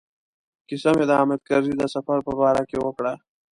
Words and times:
کیسه 0.67 0.89
مې 0.97 1.05
د 1.09 1.11
حامد 1.19 1.39
کرزي 1.49 1.73
د 1.77 1.83
سفر 1.93 2.17
په 2.27 2.31
باره 2.39 2.63
کې 2.69 2.77
وکړه. 2.81 3.13